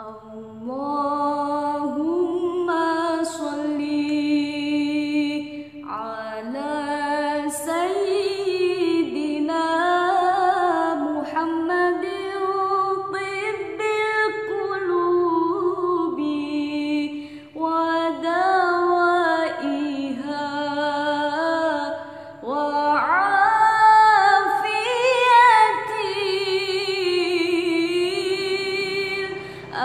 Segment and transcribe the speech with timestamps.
[0.00, 1.09] Um, Ông mô